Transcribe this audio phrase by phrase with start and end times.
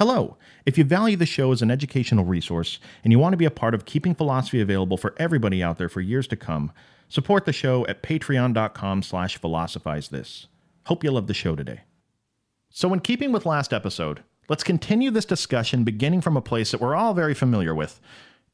[0.00, 0.38] Hello.
[0.64, 3.50] If you value the show as an educational resource and you want to be a
[3.50, 6.72] part of keeping philosophy available for everybody out there for years to come,
[7.10, 10.46] support the show at patreon.com slash philosophize this.
[10.86, 11.82] Hope you love the show today.
[12.70, 16.80] So in keeping with last episode, let's continue this discussion beginning from a place that
[16.80, 18.00] we're all very familiar with,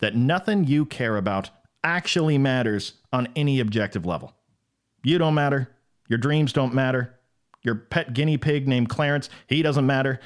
[0.00, 1.50] that nothing you care about
[1.84, 4.34] actually matters on any objective level.
[5.04, 5.70] You don't matter.
[6.08, 7.14] Your dreams don't matter.
[7.62, 10.18] Your pet guinea pig named Clarence, he doesn't matter.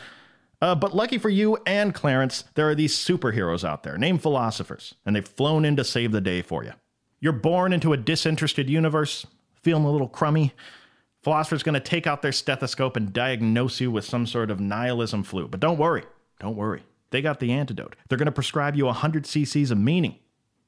[0.61, 4.95] Uh, but lucky for you and Clarence, there are these superheroes out there named philosophers,
[5.07, 6.73] and they've flown in to save the day for you.
[7.19, 9.27] You're born into a disinterested universe,
[9.63, 10.53] feeling a little crummy.
[11.23, 15.23] Philosopher's going to take out their stethoscope and diagnose you with some sort of nihilism
[15.23, 15.49] flu.
[15.49, 16.05] But don't worry,
[16.41, 16.83] don't worry.
[17.11, 17.97] They got the antidote.
[18.09, 20.17] They're going to prescribe you 100 cc's of meaning,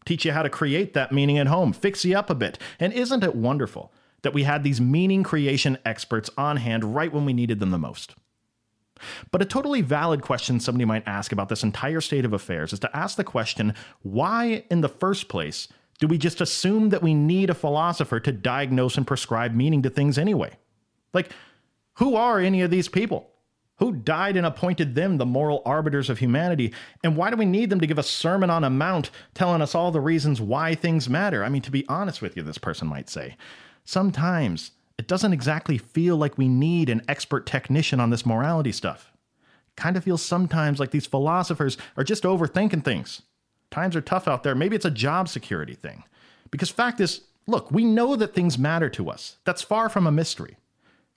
[0.05, 2.59] teach you how to create that meaning at home, fix you up a bit.
[2.81, 7.25] And isn't it wonderful that we had these meaning creation experts on hand right when
[7.25, 8.15] we needed them the most?
[9.31, 12.79] But a totally valid question somebody might ask about this entire state of affairs is
[12.81, 15.69] to ask the question why, in the first place,
[15.99, 19.91] do we just assume that we need a philosopher to diagnose and prescribe meaning to
[19.91, 20.57] things anyway?
[21.13, 21.31] Like,
[21.95, 23.29] who are any of these people?
[23.77, 26.73] Who died and appointed them the moral arbiters of humanity?
[27.03, 29.75] And why do we need them to give a sermon on a mount telling us
[29.75, 31.43] all the reasons why things matter?
[31.43, 33.37] I mean, to be honest with you, this person might say,
[33.85, 39.13] sometimes it doesn't exactly feel like we need an expert technician on this morality stuff.
[39.77, 43.23] Kind of feels sometimes like these philosophers are just overthinking things.
[43.71, 44.55] Times are tough out there.
[44.55, 46.05] Maybe it's a job security thing.
[46.51, 49.39] Because fact is, look, we know that things matter to us.
[49.45, 50.59] That's far from a mystery.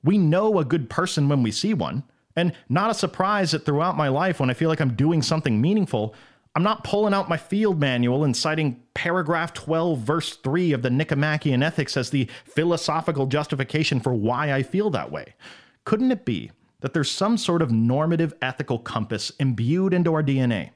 [0.04, 2.04] We know a good person when we see one,
[2.36, 5.60] and not a surprise that throughout my life, when I feel like I'm doing something
[5.60, 6.16] meaningful,
[6.56, 10.90] I'm not pulling out my field manual and citing paragraph 12, verse 3 of the
[10.90, 15.36] Nicomachean Ethics as the philosophical justification for why I feel that way.
[15.84, 20.70] Couldn't it be that there's some sort of normative ethical compass imbued into our DNA?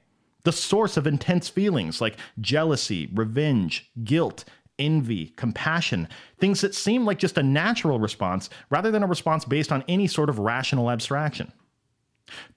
[0.43, 4.43] The source of intense feelings like jealousy, revenge, guilt,
[4.77, 9.71] envy, compassion, things that seem like just a natural response rather than a response based
[9.71, 11.53] on any sort of rational abstraction.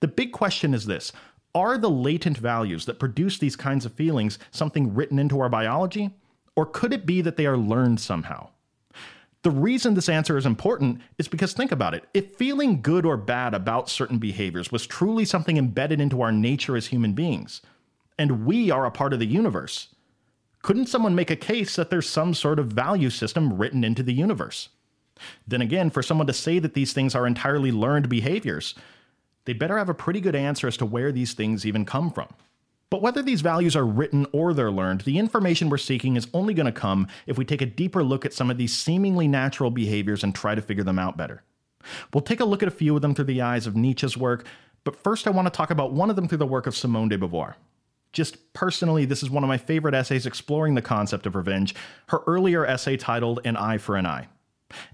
[0.00, 1.12] The big question is this
[1.54, 6.10] are the latent values that produce these kinds of feelings something written into our biology?
[6.56, 8.48] Or could it be that they are learned somehow?
[9.42, 12.04] The reason this answer is important is because think about it.
[12.14, 16.76] If feeling good or bad about certain behaviors was truly something embedded into our nature
[16.76, 17.60] as human beings,
[18.18, 19.88] and we are a part of the universe,
[20.62, 24.14] couldn't someone make a case that there's some sort of value system written into the
[24.14, 24.68] universe?
[25.46, 28.76] Then again, for someone to say that these things are entirely learned behaviors,
[29.44, 32.28] they better have a pretty good answer as to where these things even come from.
[32.90, 36.52] But whether these values are written or they're learned, the information we're seeking is only
[36.52, 39.70] going to come if we take a deeper look at some of these seemingly natural
[39.70, 41.42] behaviors and try to figure them out better.
[42.12, 44.46] We'll take a look at a few of them through the eyes of Nietzsche's work,
[44.84, 47.08] but first I want to talk about one of them through the work of Simone
[47.08, 47.54] de Beauvoir.
[48.12, 51.74] Just personally, this is one of my favorite essays exploring the concept of revenge,
[52.08, 54.28] her earlier essay titled An Eye for an Eye.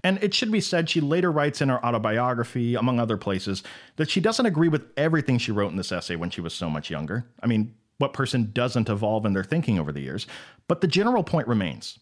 [0.03, 3.63] And it should be said, she later writes in her autobiography, among other places,
[3.95, 6.69] that she doesn't agree with everything she wrote in this essay when she was so
[6.69, 7.25] much younger.
[7.41, 10.25] I mean, what person doesn't evolve in their thinking over the years?
[10.67, 11.99] But the general point remains.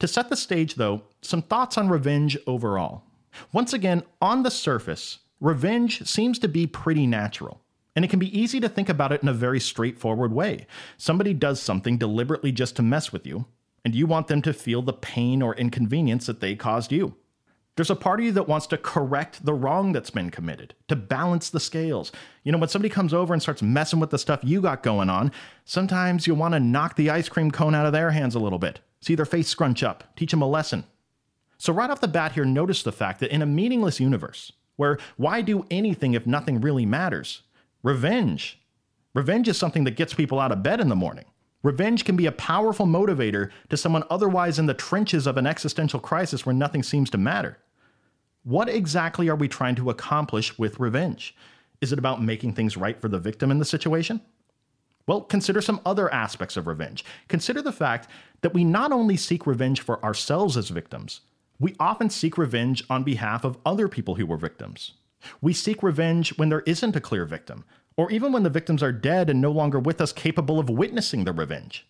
[0.00, 3.04] To set the stage, though, some thoughts on revenge overall.
[3.52, 7.60] Once again, on the surface, revenge seems to be pretty natural.
[7.94, 10.66] And it can be easy to think about it in a very straightforward way.
[10.96, 13.46] Somebody does something deliberately just to mess with you,
[13.84, 17.14] and you want them to feel the pain or inconvenience that they caused you.
[17.76, 20.96] There's a part of you that wants to correct the wrong that's been committed, to
[20.96, 22.12] balance the scales.
[22.44, 25.08] You know, when somebody comes over and starts messing with the stuff you got going
[25.08, 25.32] on,
[25.64, 28.58] sometimes you want to knock the ice cream cone out of their hands a little
[28.58, 30.84] bit, see their face scrunch up, teach them a lesson.
[31.56, 34.98] So, right off the bat here, notice the fact that in a meaningless universe, where
[35.16, 37.42] why do anything if nothing really matters?
[37.82, 38.58] Revenge.
[39.14, 41.26] Revenge is something that gets people out of bed in the morning.
[41.62, 46.00] Revenge can be a powerful motivator to someone otherwise in the trenches of an existential
[46.00, 47.58] crisis where nothing seems to matter.
[48.44, 51.36] What exactly are we trying to accomplish with revenge?
[51.80, 54.22] Is it about making things right for the victim in the situation?
[55.06, 57.04] Well, consider some other aspects of revenge.
[57.28, 58.08] Consider the fact
[58.40, 61.20] that we not only seek revenge for ourselves as victims,
[61.58, 64.92] we often seek revenge on behalf of other people who were victims.
[65.42, 67.64] We seek revenge when there isn't a clear victim,
[68.00, 71.24] or even when the victims are dead and no longer with us capable of witnessing
[71.24, 71.86] the revenge.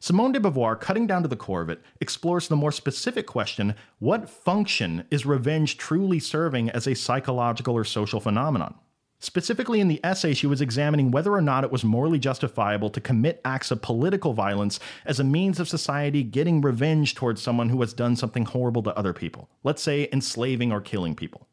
[0.00, 3.74] Simone de Beauvoir, cutting down to the core of it, explores the more specific question
[3.98, 8.76] what function is revenge truly serving as a psychological or social phenomenon?
[9.18, 12.98] Specifically, in the essay, she was examining whether or not it was morally justifiable to
[12.98, 17.82] commit acts of political violence as a means of society getting revenge towards someone who
[17.82, 21.46] has done something horrible to other people, let's say enslaving or killing people.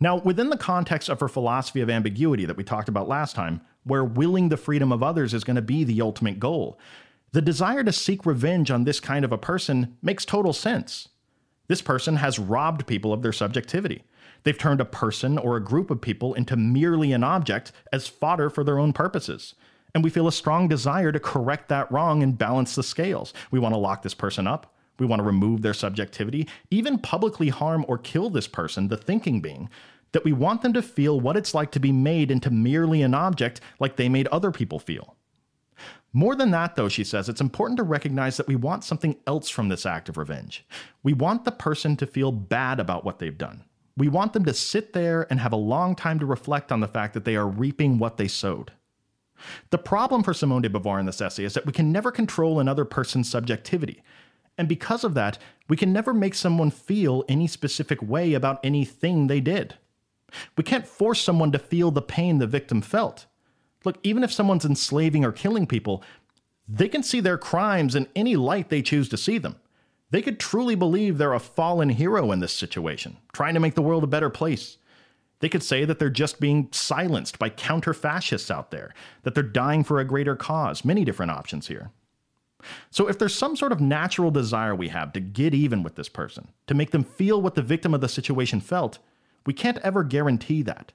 [0.00, 3.60] Now, within the context of her philosophy of ambiguity that we talked about last time,
[3.84, 6.78] where willing the freedom of others is going to be the ultimate goal,
[7.32, 11.08] the desire to seek revenge on this kind of a person makes total sense.
[11.66, 14.04] This person has robbed people of their subjectivity.
[14.44, 18.48] They've turned a person or a group of people into merely an object as fodder
[18.48, 19.54] for their own purposes.
[19.94, 23.34] And we feel a strong desire to correct that wrong and balance the scales.
[23.50, 24.74] We want to lock this person up.
[24.98, 29.40] We want to remove their subjectivity, even publicly harm or kill this person, the thinking
[29.40, 29.68] being,
[30.12, 33.14] that we want them to feel what it's like to be made into merely an
[33.14, 35.16] object like they made other people feel.
[36.12, 39.50] More than that, though, she says, it's important to recognize that we want something else
[39.50, 40.66] from this act of revenge.
[41.02, 43.64] We want the person to feel bad about what they've done.
[43.96, 46.88] We want them to sit there and have a long time to reflect on the
[46.88, 48.72] fact that they are reaping what they sowed.
[49.70, 52.58] The problem for Simone de Beauvoir in this essay is that we can never control
[52.58, 54.02] another person's subjectivity.
[54.58, 55.38] And because of that,
[55.68, 59.76] we can never make someone feel any specific way about anything they did.
[60.56, 63.26] We can't force someone to feel the pain the victim felt.
[63.84, 66.02] Look, even if someone's enslaving or killing people,
[66.68, 69.56] they can see their crimes in any light they choose to see them.
[70.10, 73.82] They could truly believe they're a fallen hero in this situation, trying to make the
[73.82, 74.78] world a better place.
[75.40, 79.42] They could say that they're just being silenced by counter fascists out there, that they're
[79.42, 80.84] dying for a greater cause.
[80.84, 81.90] Many different options here.
[82.90, 86.08] So, if there's some sort of natural desire we have to get even with this
[86.08, 88.98] person, to make them feel what the victim of the situation felt,
[89.46, 90.92] we can't ever guarantee that.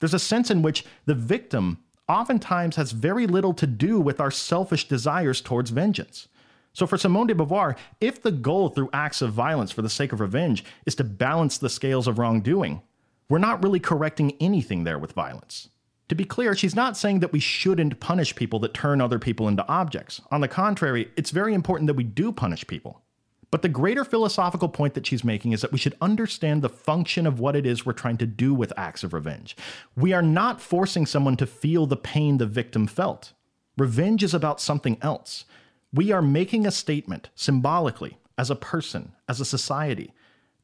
[0.00, 1.78] There's a sense in which the victim
[2.08, 6.28] oftentimes has very little to do with our selfish desires towards vengeance.
[6.72, 10.12] So, for Simone de Beauvoir, if the goal through acts of violence for the sake
[10.12, 12.82] of revenge is to balance the scales of wrongdoing,
[13.28, 15.70] we're not really correcting anything there with violence.
[16.08, 19.46] To be clear, she's not saying that we shouldn't punish people that turn other people
[19.46, 20.22] into objects.
[20.30, 23.02] On the contrary, it's very important that we do punish people.
[23.50, 27.26] But the greater philosophical point that she's making is that we should understand the function
[27.26, 29.56] of what it is we're trying to do with acts of revenge.
[29.96, 33.32] We are not forcing someone to feel the pain the victim felt.
[33.76, 35.44] Revenge is about something else.
[35.92, 40.12] We are making a statement, symbolically, as a person, as a society,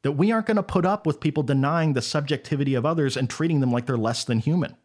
[0.03, 3.29] that we aren't going to put up with people denying the subjectivity of others and
[3.29, 4.75] treating them like they're less than human.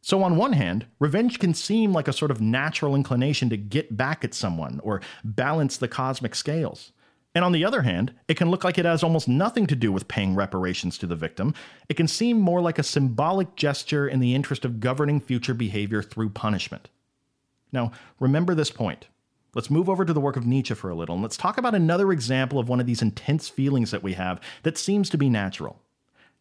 [0.00, 3.96] So, on one hand, revenge can seem like a sort of natural inclination to get
[3.96, 6.92] back at someone or balance the cosmic scales.
[7.34, 9.92] And on the other hand, it can look like it has almost nothing to do
[9.92, 11.54] with paying reparations to the victim.
[11.88, 16.02] It can seem more like a symbolic gesture in the interest of governing future behavior
[16.02, 16.88] through punishment.
[17.70, 19.08] Now, remember this point.
[19.54, 21.74] Let's move over to the work of Nietzsche for a little, and let's talk about
[21.74, 25.28] another example of one of these intense feelings that we have that seems to be
[25.28, 25.80] natural.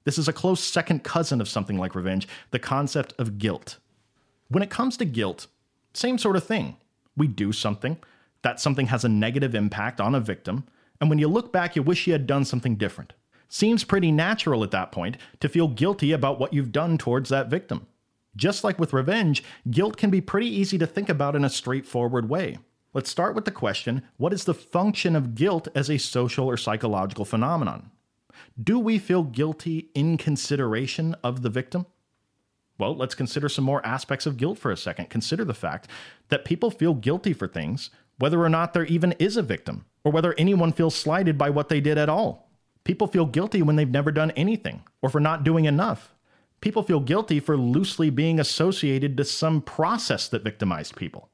[0.08, 3.78] This is a close second cousin of something like revenge the concept of guilt.
[4.48, 5.48] When it comes to guilt,
[5.94, 6.78] same sort of thing.
[7.18, 7.98] We do something,
[8.42, 10.64] that something has a negative impact on a victim,
[11.02, 13.12] and when you look back, you wish you had done something different.
[13.50, 17.50] Seems pretty natural at that point to feel guilty about what you've done towards that
[17.50, 17.86] victim.
[18.34, 22.30] Just like with revenge, guilt can be pretty easy to think about in a straightforward
[22.30, 22.60] way.
[22.94, 26.56] Let's start with the question what is the function of guilt as a social or
[26.56, 27.92] psychological phenomenon?
[28.62, 31.86] Do we feel guilty in consideration of the victim?
[32.80, 35.10] Well, let's consider some more aspects of guilt for a second.
[35.10, 35.90] Consider the fact
[36.30, 37.90] that people feel guilty for things,
[38.20, 41.70] whether or not there even is a victim or whether anyone feels slighted by what
[41.70, 42.52] they did at all.
[42.84, 46.14] People feel guilty when they've never done anything or for not doing enough.
[46.62, 51.30] People feel guilty for loosely being associated to some process that victimized people.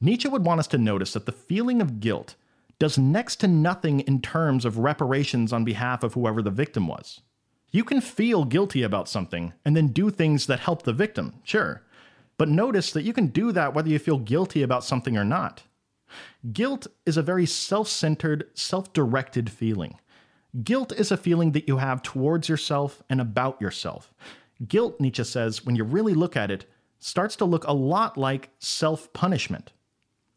[0.00, 2.34] Nietzsche would want us to notice that the feeling of guilt
[2.78, 7.20] does next to nothing in terms of reparations on behalf of whoever the victim was.
[7.70, 11.82] You can feel guilty about something and then do things that help the victim, sure.
[12.38, 15.62] But notice that you can do that whether you feel guilty about something or not.
[16.52, 19.98] Guilt is a very self centered, self directed feeling.
[20.62, 24.14] Guilt is a feeling that you have towards yourself and about yourself.
[24.66, 26.64] Guilt, Nietzsche says, when you really look at it,
[26.98, 29.72] starts to look a lot like self punishment.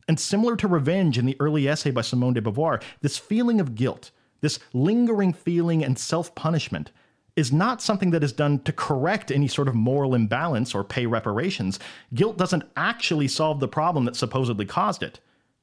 [0.10, 3.76] And similar to revenge in the early essay by Simone de Beauvoir, this feeling of
[3.76, 4.10] guilt,
[4.42, 6.90] this lingering feeling and self punishment,
[7.36, 11.06] is not something that is done to correct any sort of moral imbalance or pay
[11.06, 11.78] reparations.
[12.12, 15.20] Guilt doesn't actually solve the problem that supposedly caused it.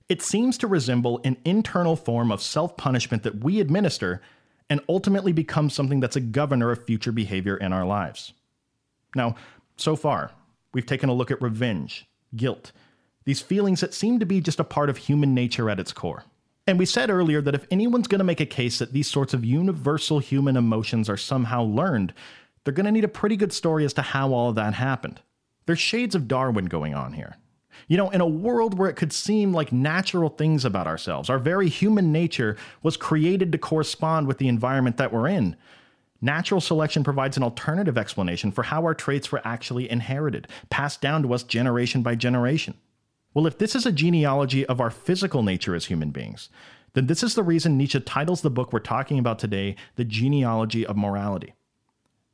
[0.08, 4.22] It seems to resemble an internal form of self punishment that we administer
[4.70, 8.32] and ultimately becomes something that's a governor of future behavior in our lives.
[9.16, 9.34] Now,
[9.76, 10.30] so far,
[10.72, 12.70] we've taken a look at revenge, guilt,
[13.26, 16.24] these feelings that seem to be just a part of human nature at its core.
[16.66, 19.34] And we said earlier that if anyone's going to make a case that these sorts
[19.34, 22.14] of universal human emotions are somehow learned,
[22.64, 25.20] they're going to need a pretty good story as to how all of that happened.
[25.66, 27.36] There's shades of Darwin going on here.
[27.88, 31.38] You know, in a world where it could seem like natural things about ourselves, our
[31.38, 35.56] very human nature was created to correspond with the environment that we're in.
[36.20, 41.22] Natural selection provides an alternative explanation for how our traits were actually inherited, passed down
[41.22, 42.74] to us generation by generation.
[43.36, 46.48] Well, if this is a genealogy of our physical nature as human beings,
[46.94, 50.86] then this is the reason Nietzsche titles the book we're talking about today The Genealogy
[50.86, 51.52] of Morality.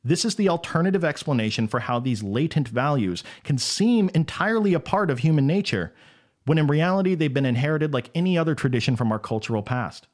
[0.01, 5.11] This is the alternative explanation for how these latent values can seem entirely a part
[5.11, 5.91] of human nature,
[6.45, 10.07] when in reality they've been inherited like any other tradition from our cultural past.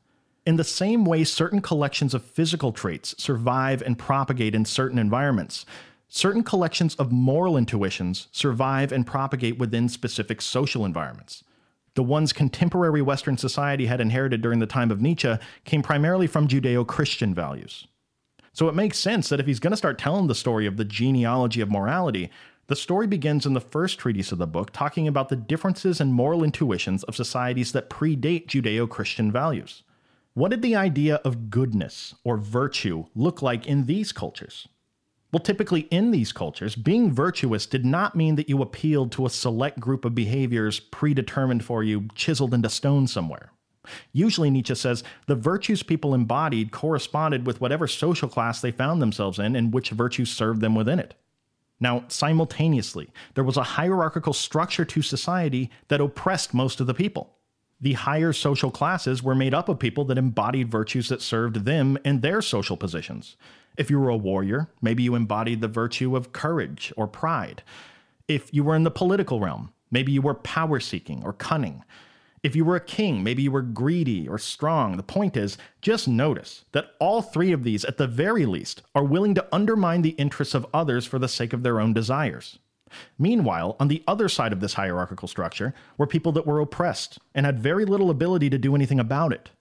[0.44, 5.68] In the same way, certain collections of physical traits survive and propagate in certain environments,
[6.10, 11.44] certain collections of moral intuitions survive and propagate within specific social environments.
[11.94, 15.36] The ones contemporary Western society had inherited during the time of Nietzsche
[15.66, 17.88] came primarily from Judeo Christian values.
[18.54, 20.86] So it makes sense that if he's going to start telling the story of the
[20.86, 22.30] genealogy of morality,
[22.68, 26.12] the story begins in the first treatise of the book talking about the differences in
[26.12, 29.84] moral intuitions of societies that predate Judeo Christian values.
[30.34, 34.68] What did the idea of goodness or virtue look like in these cultures?
[35.32, 39.30] Well, typically in these cultures, being virtuous did not mean that you appealed to a
[39.30, 43.52] select group of behaviors predetermined for you, chiseled into stone somewhere.
[44.12, 49.40] Usually, Nietzsche says the virtues people embodied corresponded with whatever social class they found themselves
[49.40, 51.14] in and which virtues served them within it.
[51.80, 57.36] Now, simultaneously, there was a hierarchical structure to society that oppressed most of the people.
[57.80, 61.98] The higher social classes were made up of people that embodied virtues that served them
[62.04, 63.38] and their social positions.
[63.80, 67.64] If you were a warrior, maybe you embodied the virtue of courage or pride.
[68.28, 71.86] If you were in the political realm, maybe you were power seeking or cunning.
[72.44, 74.98] If you were a king, maybe you were greedy or strong.
[74.98, 79.04] The point is, just notice that all three of these, at the very least, are
[79.04, 82.60] willing to undermine the interests of others for the sake of their own desires.
[83.18, 87.46] Meanwhile, on the other side of this hierarchical structure were people that were oppressed and
[87.46, 89.52] had very little ability to do anything about it.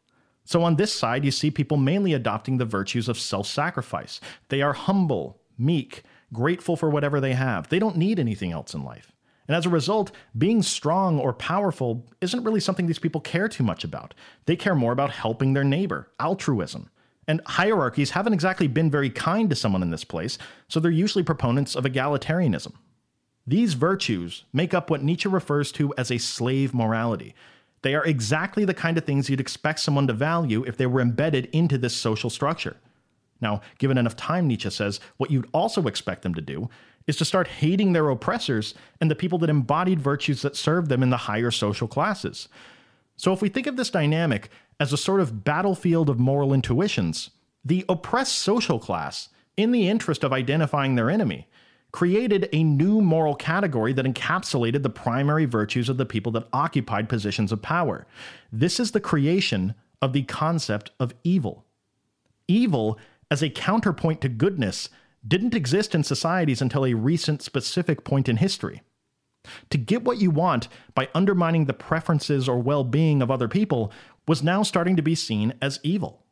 [0.48, 4.18] So on this side, you see people mainly adopting the virtues of self sacrifice.
[4.48, 7.68] They are humble, meek, grateful for whatever they have.
[7.68, 9.12] They don't need anything else in life.
[9.46, 13.62] And as a result, being strong or powerful isn't really something these people care too
[13.62, 14.14] much about.
[14.46, 16.88] They care more about helping their neighbor, altruism.
[17.26, 21.24] And hierarchies haven't exactly been very kind to someone in this place, so they're usually
[21.24, 22.72] proponents of egalitarianism.
[23.46, 27.34] These virtues make up what Nietzsche refers to as a slave morality.
[27.82, 31.00] They are exactly the kind of things you'd expect someone to value if they were
[31.00, 32.76] embedded into this social structure.
[33.40, 36.68] Now, given enough time, Nietzsche says, what you'd also expect them to do
[37.06, 41.02] is to start hating their oppressors and the people that embodied virtues that served them
[41.02, 42.48] in the higher social classes.
[43.16, 47.30] So, if we think of this dynamic as a sort of battlefield of moral intuitions,
[47.64, 51.48] the oppressed social class, in the interest of identifying their enemy,
[51.92, 57.08] created a new moral category that encapsulated the primary virtues of the people that occupied
[57.08, 58.06] positions of power.
[58.52, 61.64] This is the creation of the concept of evil.
[62.46, 62.98] Evil,
[63.30, 64.88] as a counterpoint to goodness,
[65.26, 68.82] didn't exist in societies until a recent specific point in history.
[69.70, 73.92] To get what you want by undermining the preferences or well being of other people
[74.26, 76.22] was now starting to be seen as evil.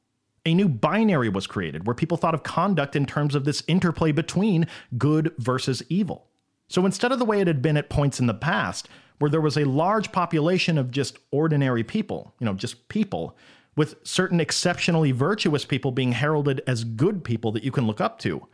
[0.46, 4.12] A new binary was created where people thought of conduct in terms of this interplay
[4.12, 6.28] between good versus evil.
[6.68, 8.88] So instead of the way it had been at points in the past,
[9.18, 13.36] where there was a large population of just ordinary people, you know, just people,
[13.76, 18.18] with certain exceptionally virtuous people being heralded as good people that you can look up
[18.20, 18.46] to,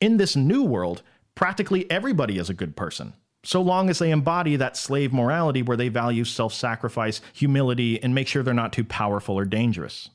[0.00, 1.02] in this new world,
[1.36, 5.76] practically everybody is a good person, so long as they embody that slave morality where
[5.76, 10.10] they value self sacrifice, humility, and make sure they're not too powerful or dangerous.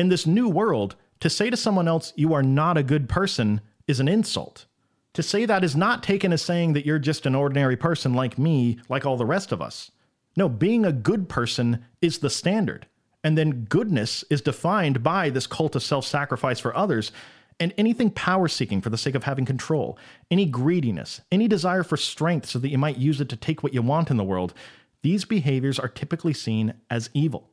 [0.00, 3.60] In this new world, to say to someone else, you are not a good person,
[3.86, 4.64] is an insult.
[5.12, 8.38] To say that is not taken as saying that you're just an ordinary person like
[8.38, 9.90] me, like all the rest of us.
[10.38, 12.86] No, being a good person is the standard.
[13.22, 17.12] And then goodness is defined by this cult of self sacrifice for others
[17.58, 19.98] and anything power seeking for the sake of having control,
[20.30, 23.74] any greediness, any desire for strength so that you might use it to take what
[23.74, 24.54] you want in the world,
[25.02, 27.49] these behaviors are typically seen as evil,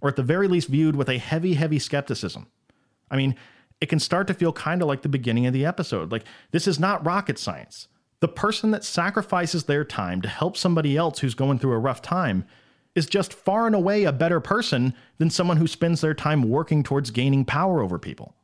[0.00, 2.46] or at the very least viewed with a heavy, heavy skepticism.
[3.10, 3.34] I mean,
[3.80, 6.12] it can start to feel kind of like the beginning of the episode.
[6.12, 7.88] Like, this is not rocket science.
[8.20, 12.02] The person that sacrifices their time to help somebody else who's going through a rough
[12.02, 12.44] time
[12.94, 16.82] is just far and away a better person than someone who spends their time working
[16.82, 18.34] towards gaining power over people.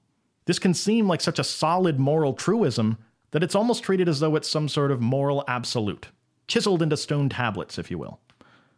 [0.47, 2.99] This can seem like such a solid moral truism
[3.33, 6.09] that it's almost treated as though it's some sort of moral absolute,
[6.47, 8.21] chiseled into stone tablets, if you will.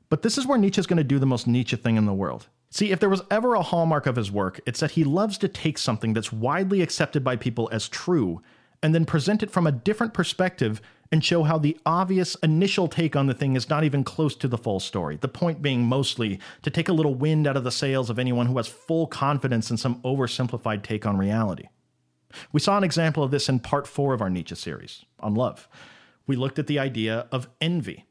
[0.09, 2.49] But this is where Nietzsche's going to do the most Nietzsche thing in the world.
[2.70, 5.49] See, if there was ever a hallmark of his work, it's that he loves to
[5.49, 8.42] take something that's widely accepted by people as true
[8.82, 10.80] and then present it from a different perspective
[11.12, 14.49] and show how the obvious initial take on the thing is not even close to
[14.49, 15.16] the full story.
[15.16, 18.46] The point being mostly to take a little wind out of the sails of anyone
[18.46, 21.68] who has full confidence in some oversimplified take on reality.
[22.52, 25.68] We saw an example of this in part four of our Nietzsche series on love.
[26.26, 28.05] We looked at the idea of envy,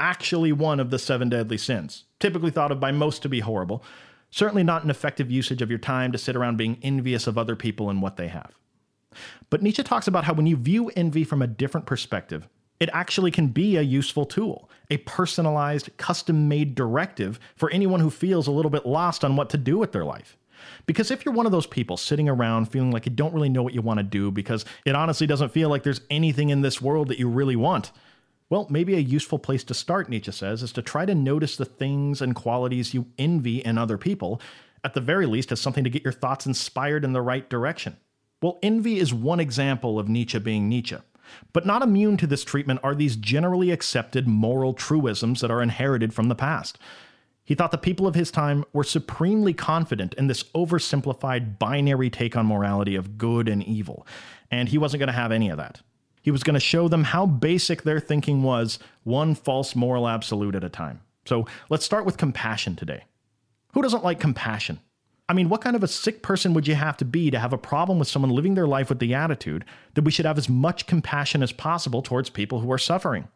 [0.00, 3.82] actually one of the seven deadly sins, typically thought of by most to be horrible,
[4.30, 7.56] certainly not an effective usage of your time to sit around being envious of other
[7.56, 8.52] people and what they have.
[9.50, 12.48] But Nietzsche talks about how when you view envy from a different perspective,
[12.80, 18.10] it actually can be a useful tool, a personalized, custom made directive for anyone who
[18.10, 20.36] feels a little bit lost on what to do with their life.
[20.86, 23.62] Because if you're one of those people sitting around feeling like you don't really know
[23.62, 26.80] what you want to do because it honestly doesn't feel like there's anything in this
[26.80, 27.92] world that you really want,
[28.50, 31.64] well, maybe a useful place to start, Nietzsche says, is to try to notice the
[31.64, 34.40] things and qualities you envy in other people,
[34.82, 37.96] at the very least, as something to get your thoughts inspired in the right direction.
[38.42, 40.98] Well, envy is one example of Nietzsche being Nietzsche.
[41.54, 46.12] But not immune to this treatment are these generally accepted moral truisms that are inherited
[46.12, 46.78] from the past.
[47.44, 52.36] He thought the people of his time were supremely confident in this oversimplified binary take
[52.36, 54.06] on morality of good and evil,
[54.50, 55.80] and he wasn't going to have any of that.
[56.24, 60.54] He was going to show them how basic their thinking was, one false moral absolute
[60.54, 61.02] at a time.
[61.26, 63.04] So let's start with compassion today.
[63.74, 64.80] Who doesn't like compassion?
[65.28, 67.52] I mean, what kind of a sick person would you have to be to have
[67.52, 70.48] a problem with someone living their life with the attitude that we should have as
[70.48, 73.28] much compassion as possible towards people who are suffering?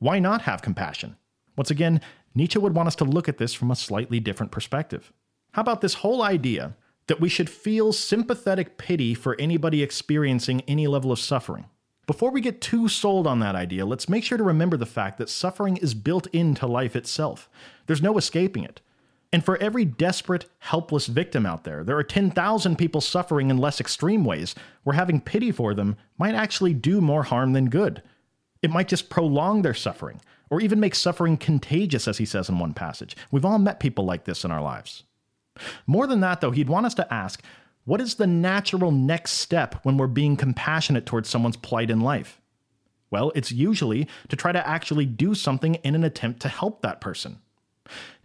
[0.00, 1.16] Why not have compassion?
[1.56, 2.00] Once again,
[2.34, 5.12] Nietzsche would want us to look at this from a slightly different perspective.
[5.52, 6.74] How about this whole idea
[7.06, 11.66] that we should feel sympathetic pity for anybody experiencing any level of suffering?
[12.06, 15.16] Before we get too sold on that idea, let's make sure to remember the fact
[15.18, 17.48] that suffering is built into life itself.
[17.86, 18.80] There's no escaping it.
[19.32, 23.80] And for every desperate, helpless victim out there, there are 10,000 people suffering in less
[23.80, 28.02] extreme ways where having pity for them might actually do more harm than good.
[28.62, 30.20] It might just prolong their suffering,
[30.50, 33.16] or even make suffering contagious, as he says in one passage.
[33.30, 35.02] We've all met people like this in our lives.
[35.86, 37.42] More than that, though, he'd want us to ask
[37.84, 42.40] what is the natural next step when we're being compassionate towards someone's plight in life?
[43.10, 47.00] Well, it's usually to try to actually do something in an attempt to help that
[47.00, 47.38] person.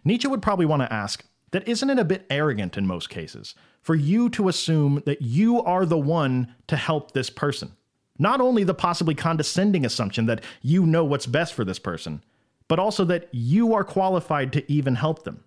[0.04, 3.54] Nietzsche would probably want to ask that isn't it a bit arrogant in most cases
[3.82, 7.72] for you to assume that you are the one to help this person?
[8.18, 12.22] Not only the possibly condescending assumption that you know what's best for this person,
[12.68, 15.42] but also that you are qualified to even help them.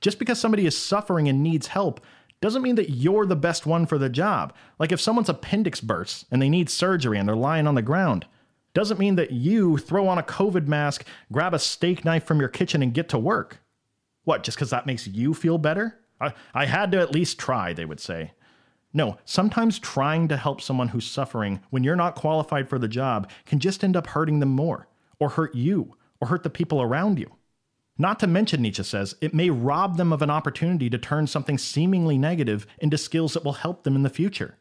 [0.00, 2.00] Just because somebody is suffering and needs help
[2.42, 4.52] doesn't mean that you're the best one for the job.
[4.78, 8.26] Like if someone's appendix bursts and they need surgery and they're lying on the ground,
[8.74, 12.48] doesn't mean that you throw on a COVID mask, grab a steak knife from your
[12.48, 13.60] kitchen, and get to work.
[14.24, 16.00] What, just because that makes you feel better?
[16.20, 18.32] I, I had to at least try, they would say.
[18.92, 23.30] No, sometimes trying to help someone who's suffering when you're not qualified for the job
[23.46, 27.18] can just end up hurting them more, or hurt you, or hurt the people around
[27.18, 27.30] you.
[27.98, 31.58] Not to mention, Nietzsche says, it may rob them of an opportunity to turn something
[31.58, 34.56] seemingly negative into skills that will help them in the future.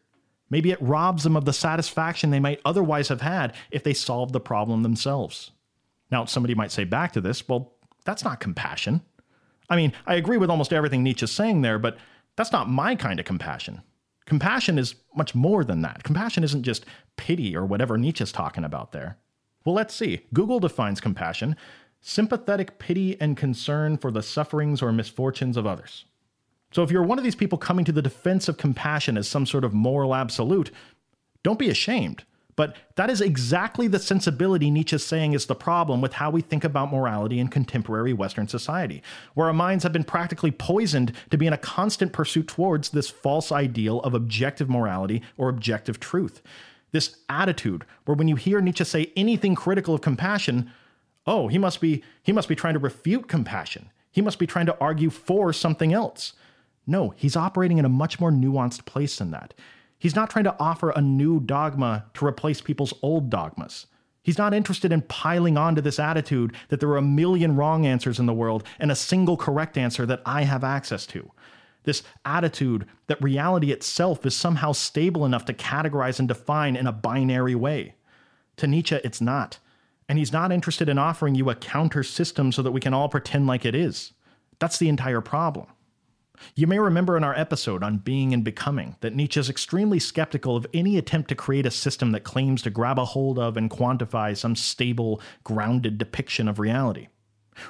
[0.50, 4.34] Maybe it robs them of the satisfaction they might otherwise have had if they solved
[4.34, 5.52] the problem themselves.
[6.12, 9.02] Now, somebody might say back to this, well, that's not compassion.
[9.70, 11.98] I mean, I agree with almost everything Nietzsche's saying there, but
[12.36, 13.82] that's not my kind of compassion.
[14.26, 16.04] Compassion is much more than that.
[16.04, 19.18] Compassion isn't just pity or whatever Nietzsche's talking about there.
[19.64, 20.26] Well, let's see.
[20.34, 21.56] Google defines compassion
[22.02, 26.06] sympathetic pity and concern for the sufferings or misfortunes of others.
[26.72, 29.46] So if you're one of these people coming to the defense of compassion as some
[29.46, 30.72] sort of moral absolute,
[31.44, 32.24] don't be ashamed.
[32.56, 36.64] But that is exactly the sensibility Nietzsche's saying is the problem with how we think
[36.64, 39.02] about morality in contemporary Western society,
[39.34, 43.10] where our minds have been practically poisoned to be in a constant pursuit towards this
[43.10, 46.42] false ideal of objective morality or objective truth.
[46.92, 50.70] This attitude where when you hear Nietzsche say anything critical of compassion,
[51.26, 53.90] oh, he must be he must be trying to refute compassion.
[54.12, 56.34] He must be trying to argue for something else.
[56.86, 59.54] No, he's operating in a much more nuanced place than that.
[59.98, 63.86] He's not trying to offer a new dogma to replace people's old dogmas.
[64.24, 68.20] He's not interested in piling onto this attitude that there are a million wrong answers
[68.20, 71.32] in the world and a single correct answer that I have access to.
[71.84, 76.92] This attitude that reality itself is somehow stable enough to categorize and define in a
[76.92, 77.96] binary way.
[78.58, 79.58] To Nietzsche, it's not
[80.12, 83.08] and he's not interested in offering you a counter system so that we can all
[83.08, 84.12] pretend like it is.
[84.60, 85.68] That's the entire problem.
[86.54, 90.58] You may remember in our episode on being and becoming that Nietzsche is extremely skeptical
[90.58, 93.70] of any attempt to create a system that claims to grab a hold of and
[93.72, 97.08] quantify some stable, grounded depiction of reality.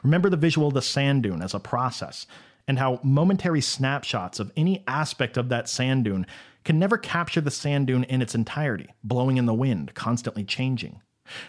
[0.02, 2.26] Remember the visual of the sand dune as a process,
[2.68, 6.26] and how momentary snapshots of any aspect of that sand dune
[6.64, 11.04] can never capture the sand dune in its entirety, blowing in the wind, constantly changing.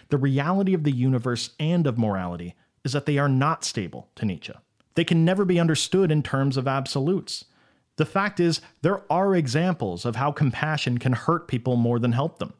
[0.09, 4.25] The reality of the universe and of morality is that they are not stable to
[4.25, 4.53] Nietzsche.
[4.95, 7.45] They can never be understood in terms of absolutes.
[7.97, 12.39] The fact is, there are examples of how compassion can hurt people more than help
[12.39, 12.53] them.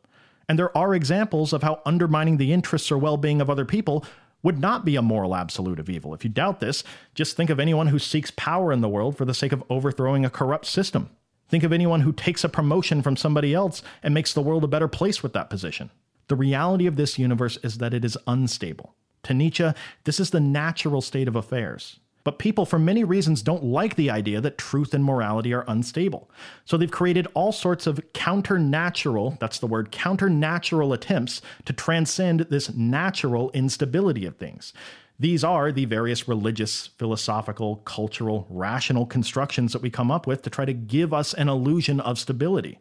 [0.47, 4.05] And there are examples of how undermining the interests or well being of other people
[4.43, 6.13] would not be a moral absolute of evil.
[6.13, 6.83] If you doubt this,
[7.15, 10.25] just think of anyone who seeks power in the world for the sake of overthrowing
[10.25, 11.09] a corrupt system.
[11.47, 14.67] Think of anyone who takes a promotion from somebody else and makes the world a
[14.67, 15.91] better place with that position.
[16.27, 18.95] The reality of this universe is that it is unstable.
[19.23, 19.71] To Nietzsche,
[20.03, 21.99] this is the natural state of affairs.
[22.23, 26.31] But people, for many reasons, don't like the idea that truth and morality are unstable.
[26.63, 32.73] So they've created all sorts of counter-natural, that's the word, counter-natural attempts to transcend this
[32.73, 34.71] natural instability of things.
[35.19, 40.49] These are the various religious, philosophical, cultural, rational constructions that we come up with to
[40.49, 42.79] try to give us an illusion of stability.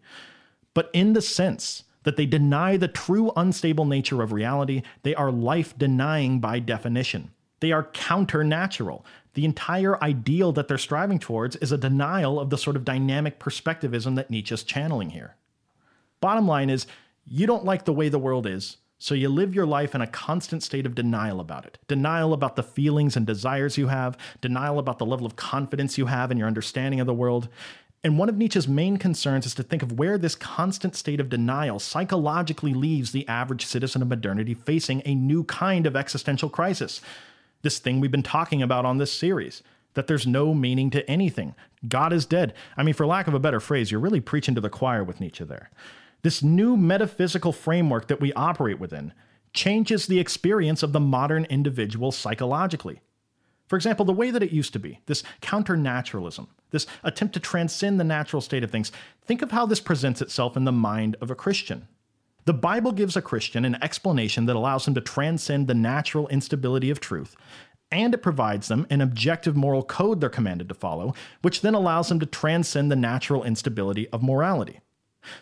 [0.72, 5.30] But in the sense that they deny the true unstable nature of reality, they are
[5.30, 7.30] life denying by definition.
[7.60, 9.04] They are counter natural.
[9.34, 13.38] The entire ideal that they're striving towards is a denial of the sort of dynamic
[13.38, 15.36] perspectivism that Nietzsche's channeling here.
[16.20, 16.86] Bottom line is,
[17.24, 20.06] you don't like the way the world is, so you live your life in a
[20.06, 21.78] constant state of denial about it.
[21.88, 26.06] Denial about the feelings and desires you have, denial about the level of confidence you
[26.06, 27.48] have in your understanding of the world.
[28.04, 31.28] And one of Nietzsche's main concerns is to think of where this constant state of
[31.28, 37.00] denial psychologically leaves the average citizen of modernity facing a new kind of existential crisis
[37.62, 39.62] this thing we've been talking about on this series
[39.94, 41.54] that there's no meaning to anything.
[41.86, 42.54] God is dead.
[42.76, 45.20] I mean, for lack of a better phrase, you're really preaching to the choir with
[45.20, 45.70] Nietzsche there.
[46.22, 49.12] This new metaphysical framework that we operate within
[49.52, 53.00] changes the experience of the modern individual psychologically.
[53.72, 57.98] For example, the way that it used to be, this counternaturalism, this attempt to transcend
[57.98, 58.92] the natural state of things,
[59.24, 61.88] think of how this presents itself in the mind of a Christian.
[62.44, 66.90] The Bible gives a Christian an explanation that allows him to transcend the natural instability
[66.90, 67.34] of truth,
[67.90, 72.10] and it provides them an objective moral code they're commanded to follow, which then allows
[72.10, 74.80] them to transcend the natural instability of morality.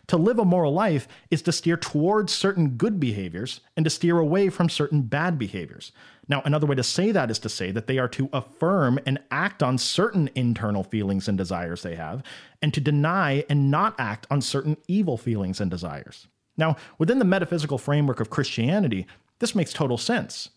[0.08, 4.18] To live a moral life is to steer towards certain good behaviors and to steer
[4.18, 5.92] away from certain bad behaviors.
[6.30, 9.18] Now, another way to say that is to say that they are to affirm and
[9.32, 12.22] act on certain internal feelings and desires they have,
[12.62, 16.28] and to deny and not act on certain evil feelings and desires.
[16.56, 19.08] Now, within the metaphysical framework of Christianity,
[19.40, 20.50] this makes total sense.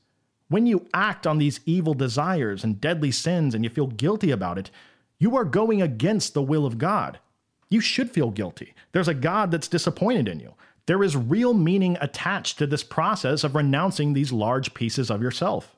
[0.47, 4.59] When you act on these evil desires and deadly sins and you feel guilty about
[4.59, 4.69] it,
[5.17, 7.17] you are going against the will of God.
[7.69, 8.75] You should feel guilty.
[8.91, 10.53] There's a God that's disappointed in you.
[10.85, 15.75] There is real meaning attached to this process of renouncing these large pieces of yourself.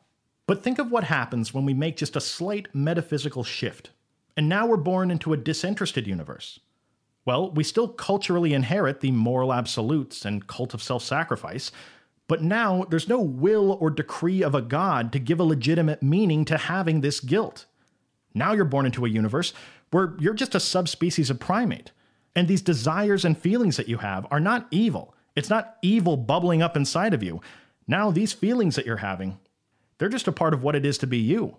[0.47, 3.91] But think of what happens when we make just a slight metaphysical shift.
[4.37, 6.59] And now we're born into a disinterested universe.
[7.23, 11.71] Well, we still culturally inherit the moral absolutes and cult of self sacrifice,
[12.27, 16.45] but now there's no will or decree of a god to give a legitimate meaning
[16.45, 17.65] to having this guilt.
[18.33, 19.53] Now you're born into a universe
[19.91, 21.91] where you're just a subspecies of primate.
[22.35, 25.15] And these desires and feelings that you have are not evil.
[25.35, 27.41] It's not evil bubbling up inside of you.
[27.87, 29.37] Now, these feelings that you're having,
[29.97, 31.57] they're just a part of what it is to be you.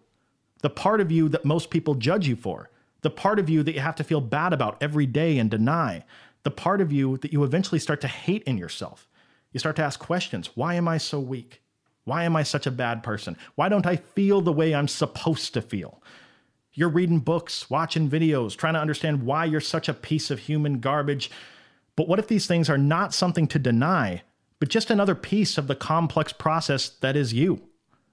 [0.62, 2.70] The part of you that most people judge you for
[3.06, 6.02] the part of you that you have to feel bad about every day and deny,
[6.42, 9.08] the part of you that you eventually start to hate in yourself.
[9.52, 11.62] You start to ask questions Why am I so weak?
[12.02, 13.36] Why am I such a bad person?
[13.54, 16.02] Why don't I feel the way I'm supposed to feel?
[16.76, 20.78] You're reading books, watching videos, trying to understand why you're such a piece of human
[20.78, 21.30] garbage.
[21.96, 24.22] But what if these things are not something to deny,
[24.60, 27.62] but just another piece of the complex process that is you?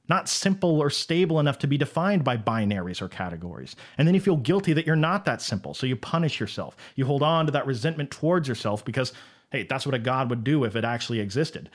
[0.09, 3.75] not simple or stable enough to be defined by binaries or categories.
[3.97, 6.75] And then you feel guilty that you're not that simple, so you punish yourself.
[6.95, 9.13] You hold on to that resentment towards yourself because,
[9.51, 11.69] hey, that's what a God would do if it actually existed.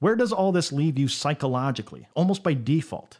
[0.00, 3.18] Where does all this leave you psychologically, almost by default?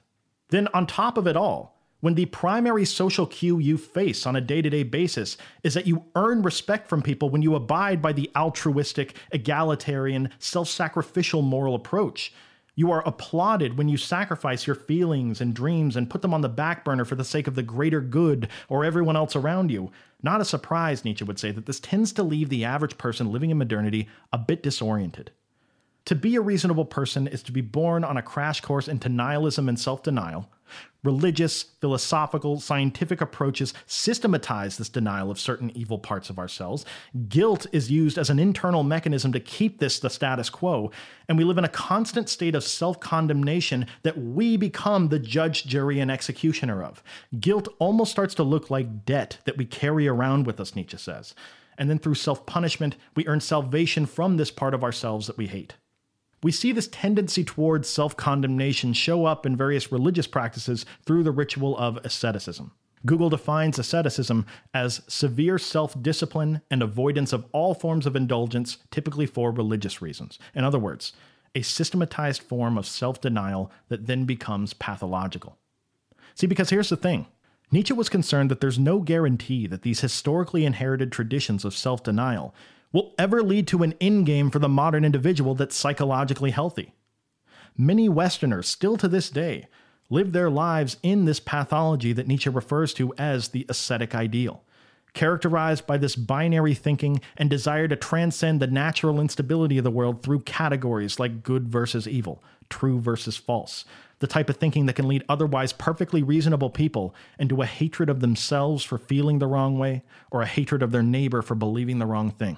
[0.51, 4.41] Then, on top of it all, when the primary social cue you face on a
[4.41, 8.13] day to day basis is that you earn respect from people when you abide by
[8.13, 12.33] the altruistic, egalitarian, self sacrificial moral approach,
[12.77, 16.49] you are applauded when you sacrifice your feelings and dreams and put them on the
[16.49, 19.91] back burner for the sake of the greater good or everyone else around you.
[20.23, 23.51] Not a surprise, Nietzsche would say, that this tends to leave the average person living
[23.51, 25.33] in modernity a bit disoriented.
[26.05, 29.69] To be a reasonable person is to be born on a crash course into nihilism
[29.69, 30.49] and self denial,
[31.09, 36.85] Religious, philosophical, scientific approaches systematize this denial of certain evil parts of ourselves.
[37.31, 40.91] Guilt is used as an internal mechanism to keep this the status quo,
[41.27, 45.65] and we live in a constant state of self condemnation that we become the judge,
[45.65, 47.03] jury, and executioner of.
[47.41, 51.35] Guilt almost starts to look like debt that we carry around with us, Nietzsche says.
[51.79, 55.47] And then through self punishment, we earn salvation from this part of ourselves that we
[55.47, 55.73] hate.
[56.43, 61.33] We see this tendency towards self condemnation show up in various religious practices through the
[61.33, 62.73] ritual of asceticism.
[63.07, 69.27] Google defines asceticism as severe self discipline and avoidance of all forms of indulgence, typically
[69.27, 70.39] for religious reasons.
[70.55, 71.13] In other words,
[71.55, 75.57] a systematized form of self denial that then becomes pathological.
[76.35, 77.27] See, because here's the thing
[77.71, 82.55] Nietzsche was concerned that there's no guarantee that these historically inherited traditions of self denial
[82.93, 86.93] will ever lead to an end game for the modern individual that's psychologically healthy.
[87.77, 89.69] Many Westerners, still to this day,
[90.11, 94.65] live their lives in this pathology that Nietzsche refers to as the ascetic ideal,
[95.13, 100.23] characterized by this binary thinking and desire to transcend the natural instability of the world
[100.23, 103.85] through categories like good versus evil, true versus false,
[104.21, 108.21] the type of thinking that can lead otherwise perfectly reasonable people into a hatred of
[108.21, 112.07] themselves for feeling the wrong way or a hatred of their neighbor for believing the
[112.07, 112.57] wrong thing.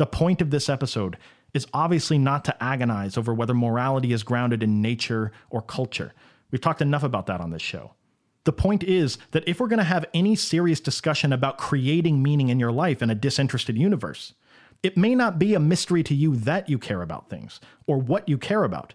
[0.00, 1.18] The point of this episode
[1.52, 6.14] is obviously not to agonize over whether morality is grounded in nature or culture.
[6.50, 7.92] We've talked enough about that on this show.
[8.44, 12.48] The point is that if we're going to have any serious discussion about creating meaning
[12.48, 14.32] in your life in a disinterested universe,
[14.82, 18.26] it may not be a mystery to you that you care about things or what
[18.26, 18.94] you care about,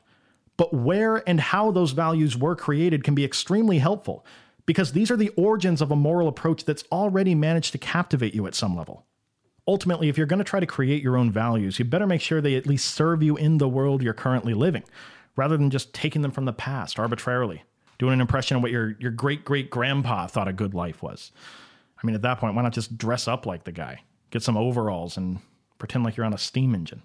[0.57, 4.25] but where and how those values were created can be extremely helpful
[4.65, 8.47] because these are the origins of a moral approach that's already managed to captivate you
[8.47, 9.05] at some level
[9.67, 12.41] ultimately, if you're going to try to create your own values, you better make sure
[12.41, 14.83] they at least serve you in the world you're currently living,
[15.35, 17.63] rather than just taking them from the past arbitrarily,
[17.97, 21.31] doing an impression of what your, your great great grandpa thought a good life was.
[22.01, 24.57] I mean, at that point, why not just dress up like the guy, get some
[24.57, 25.39] overalls, and
[25.79, 27.03] pretend like you're on a steam engine?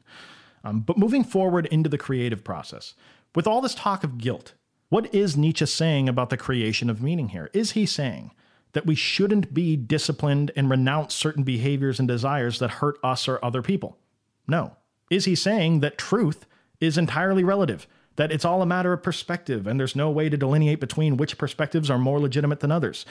[0.63, 2.95] Um, but moving forward into the creative process,
[3.35, 4.55] with all this talk of guilt,
[4.91, 7.49] what is Nietzsche saying about the creation of meaning here?
[7.55, 8.33] Is he saying
[8.73, 13.45] that we shouldn't be disciplined and renounce certain behaviors and desires that hurt us or
[13.45, 13.99] other people?
[14.47, 14.77] No.
[15.11, 16.47] Is he saying that truth
[16.81, 20.37] is entirely relative, that it's all a matter of perspective and there's no way to
[20.37, 23.05] delineate between which perspectives are more legitimate than others?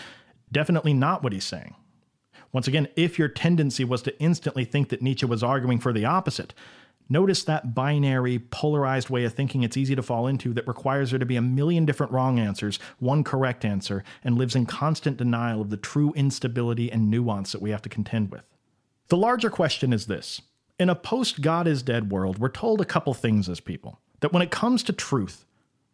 [0.52, 1.76] Definitely not what he's saying.
[2.52, 6.06] Once again, if your tendency was to instantly think that Nietzsche was arguing for the
[6.06, 6.54] opposite,
[7.12, 11.20] Notice that binary, polarized way of thinking it's easy to fall into that requires there
[11.20, 15.60] to be a million different wrong answers, one correct answer, and lives in constant denial
[15.60, 18.44] of the true instability and nuance that we have to contend with.
[19.08, 20.42] The larger question is this
[20.78, 24.00] In a post God is dead world, we're told a couple things as people.
[24.20, 25.46] That when it comes to truth,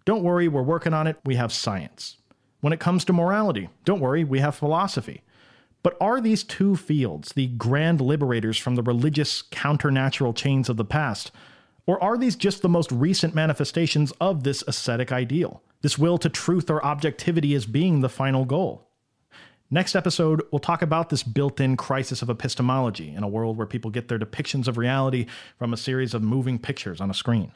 [0.03, 2.17] don't worry, we're working on it, we have science.
[2.59, 5.21] When it comes to morality, don't worry, we have philosophy.
[5.85, 10.83] But are these two fields the grand liberators from the religious counternatural chains of the
[10.83, 11.31] past?
[11.85, 15.61] Or are these just the most recent manifestations of this ascetic ideal?
[15.83, 18.89] This will to truth or objectivity as being the final goal?
[19.69, 23.67] Next episode, we'll talk about this built in crisis of epistemology in a world where
[23.67, 25.27] people get their depictions of reality
[25.59, 27.51] from a series of moving pictures on a screen.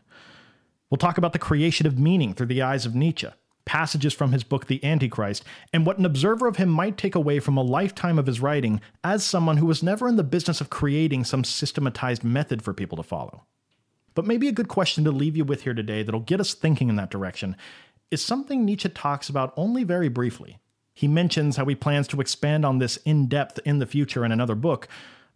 [0.92, 3.30] We'll talk about the creation of meaning through the eyes of Nietzsche
[3.70, 7.40] passages from his book The Antichrist, and what an observer of him might take away
[7.40, 10.72] from a lifetime of his writing as someone who was never in the business of
[10.72, 13.44] creating some systematized method for people to follow.
[14.16, 16.90] But maybe a good question to leave you with here today that'll get us thinking
[16.90, 17.56] in that direction
[18.10, 20.58] is something Nietzsche talks about only very briefly.
[20.96, 24.32] He mentions how he plans to expand on this in depth in the future in
[24.32, 24.88] another book,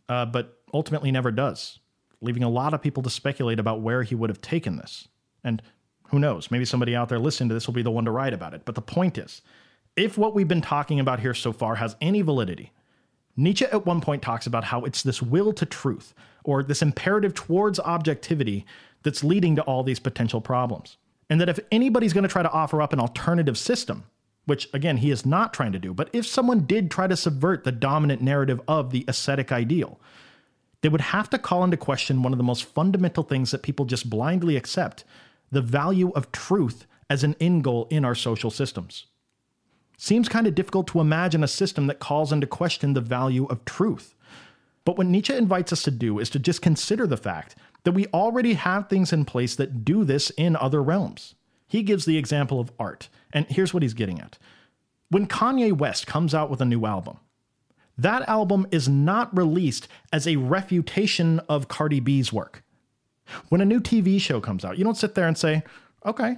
[0.10, 1.78] uh, but ultimately never does,
[2.20, 5.08] leaving a lot of people to speculate about where he would have taken this.
[5.44, 5.62] And
[6.14, 6.52] who knows?
[6.52, 8.62] Maybe somebody out there listening to this will be the one to write about it.
[8.66, 9.42] But the point is,
[9.96, 12.72] if what we've been talking about here so far has any validity,
[13.36, 17.34] Nietzsche at one point talks about how it's this will to truth, or this imperative
[17.34, 18.64] towards objectivity,
[19.02, 20.98] that's leading to all these potential problems.
[21.32, 24.04] And that if anybody's going to try to offer up an alternative system,
[24.46, 27.64] which again, he is not trying to do, but if someone did try to subvert
[27.64, 30.00] the dominant narrative of the ascetic ideal,
[30.82, 33.86] they would have to call into question one of the most fundamental things that people
[33.86, 35.06] just blindly accept,
[35.54, 39.06] the value of truth as an end goal in our social systems.
[39.98, 43.64] Seems kind of difficult to imagine a system that calls into question the value of
[43.66, 44.16] truth.
[44.86, 48.08] But what Nietzsche invites us to do is to just consider the fact that we
[48.08, 51.36] already have things in place that do this in other realms.
[51.68, 54.38] He gives the example of art, and here's what he's getting at.
[55.10, 57.18] When Kanye West comes out with a new album,
[57.98, 62.64] that album is not released as a refutation of Cardi B's work.
[63.50, 65.64] When a new TV show comes out, you don't sit there and say,
[66.06, 66.38] okay,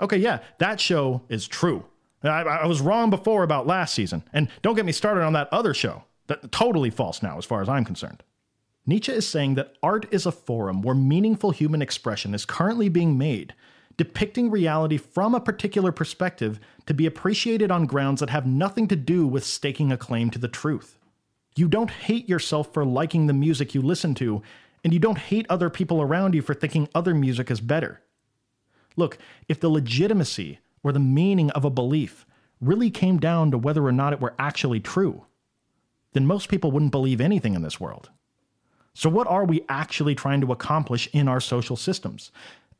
[0.00, 1.84] okay, yeah, that show is true.
[2.22, 4.22] I, I was wrong before about last season.
[4.32, 6.04] And don't get me started on that other show.
[6.28, 8.22] That totally false now, as far as I'm concerned.
[8.86, 13.16] Nietzsche is saying that art is a forum where meaningful human expression is currently being
[13.16, 13.54] made,
[13.96, 18.96] depicting reality from a particular perspective to be appreciated on grounds that have nothing to
[18.96, 20.98] do with staking a claim to the truth.
[21.54, 24.42] You don't hate yourself for liking the music you listen to
[24.84, 28.02] and you don't hate other people around you for thinking other music is better.
[28.96, 29.18] Look,
[29.48, 32.26] if the legitimacy or the meaning of a belief
[32.60, 35.26] really came down to whether or not it were actually true,
[36.12, 38.10] then most people wouldn't believe anything in this world.
[38.94, 42.30] So, what are we actually trying to accomplish in our social systems?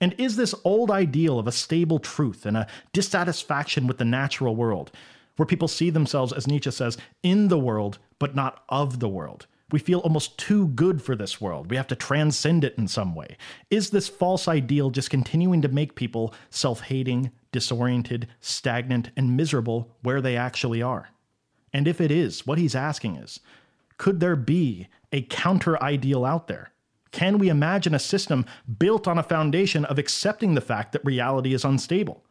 [0.00, 4.54] And is this old ideal of a stable truth and a dissatisfaction with the natural
[4.54, 4.90] world,
[5.36, 9.46] where people see themselves, as Nietzsche says, in the world, but not of the world?
[9.72, 11.70] We feel almost too good for this world.
[11.70, 13.38] We have to transcend it in some way.
[13.70, 19.96] Is this false ideal just continuing to make people self hating, disoriented, stagnant, and miserable
[20.02, 21.08] where they actually are?
[21.72, 23.40] And if it is, what he's asking is
[23.96, 26.72] could there be a counter ideal out there?
[27.12, 28.46] Can we imagine a system
[28.78, 32.24] built on a foundation of accepting the fact that reality is unstable?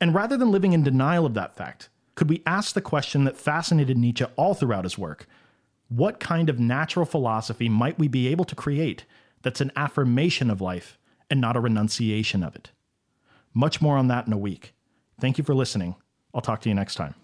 [0.00, 3.36] And rather than living in denial of that fact, could we ask the question that
[3.36, 5.26] fascinated Nietzsche all throughout his work?
[5.88, 9.04] What kind of natural philosophy might we be able to create
[9.42, 10.98] that's an affirmation of life
[11.30, 12.70] and not a renunciation of it?
[13.54, 14.74] Much more on that in a week.
[15.20, 15.94] Thank you for listening.
[16.34, 17.14] I'll talk to you next time.